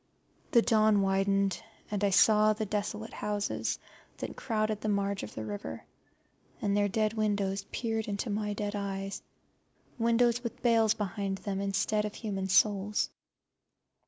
[0.49, 3.77] The dawn widened, and I saw the desolate houses
[4.17, 5.85] that crowded the marge of the river,
[6.59, 9.21] and their dead windows peered into my dead eyes,
[9.99, 13.11] windows with bales behind them instead of human souls.